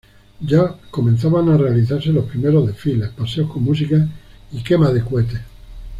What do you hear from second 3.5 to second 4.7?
con música y